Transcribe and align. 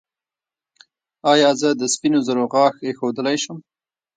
ایا 1.31 1.49
زه 1.61 1.69
د 1.79 1.83
سپینو 1.93 2.19
زرو 2.27 2.43
غاښ 2.53 2.75
ایښودلی 2.85 3.37
شم؟ 3.43 3.57